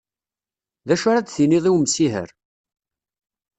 D 0.87 0.89
acu 0.93 1.05
ara 1.11 1.21
d 1.25 1.27
tiniḍ 1.27 1.65
i 1.69 1.71
umsiher? 1.75 2.29